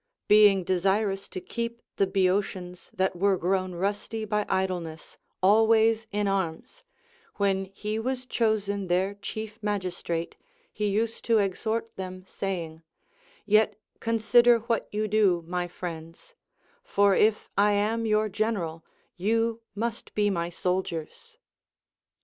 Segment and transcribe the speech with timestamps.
[0.27, 6.27] Being de sirous to keep the Boeotians, that were groAvn rusty by idleness, always in
[6.27, 6.83] arms,
[7.35, 10.35] when he Avas chosen their chief magistrate,
[10.73, 12.81] he used to exhort them, saying:
[13.45, 16.33] Yet consider what you do, my friends;
[16.83, 18.83] for if I am your general,
[19.17, 21.37] you must be my soldiers.